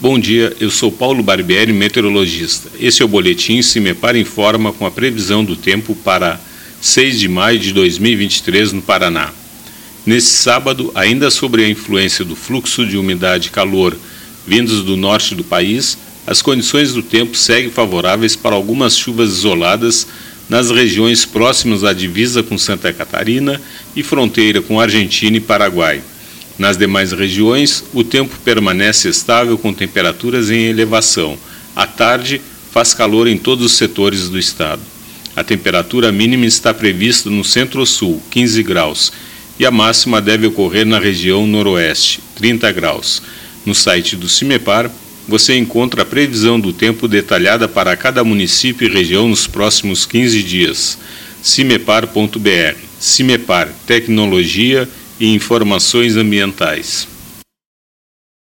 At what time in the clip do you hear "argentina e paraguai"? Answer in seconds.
24.80-26.02